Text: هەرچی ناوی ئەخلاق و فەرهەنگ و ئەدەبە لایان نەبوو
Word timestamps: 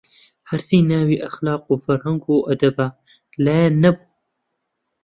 هەرچی 0.49 0.87
ناوی 0.91 1.21
ئەخلاق 1.23 1.63
و 1.67 1.81
فەرهەنگ 1.83 2.23
و 2.27 2.45
ئەدەبە 2.47 2.87
لایان 3.43 3.73
نەبوو 3.83 4.09